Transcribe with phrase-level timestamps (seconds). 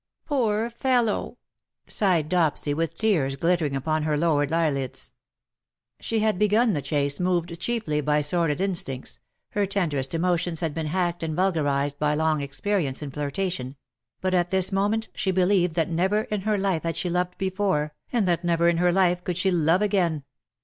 [0.25, 1.37] "Poor fellow
[1.85, 5.11] V sighed Dopsy, with tears glitter ing upon her lowered eyelids.
[5.99, 9.19] She had begun the chase moved chiefly by sordid instincts;
[9.49, 13.75] her tenderest emotions had been hacked and vulgarized by long experience in flirtation—
[14.21, 17.93] but at this moment she believed that never in her life had she loved before,
[18.11, 20.23] and that never in her life could she love again.